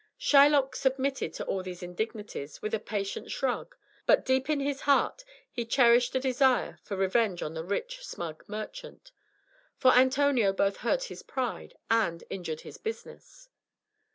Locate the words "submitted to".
0.75-1.45